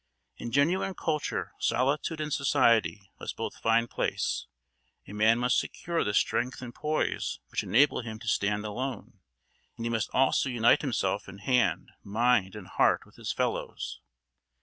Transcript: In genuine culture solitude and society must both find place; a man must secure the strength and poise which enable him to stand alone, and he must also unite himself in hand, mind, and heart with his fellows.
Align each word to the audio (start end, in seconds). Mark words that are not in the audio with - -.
In 0.37 0.49
genuine 0.51 0.95
culture 0.95 1.51
solitude 1.59 2.19
and 2.19 2.33
society 2.33 3.11
must 3.19 3.35
both 3.37 3.57
find 3.57 3.87
place; 3.87 4.47
a 5.07 5.13
man 5.13 5.37
must 5.37 5.59
secure 5.59 6.03
the 6.03 6.15
strength 6.15 6.59
and 6.59 6.73
poise 6.73 7.39
which 7.49 7.61
enable 7.61 8.01
him 8.01 8.17
to 8.17 8.27
stand 8.27 8.65
alone, 8.65 9.19
and 9.77 9.85
he 9.85 9.91
must 9.91 10.09
also 10.11 10.49
unite 10.49 10.81
himself 10.81 11.29
in 11.29 11.37
hand, 11.37 11.91
mind, 12.01 12.55
and 12.55 12.65
heart 12.67 13.05
with 13.05 13.15
his 13.15 13.31
fellows. 13.31 14.01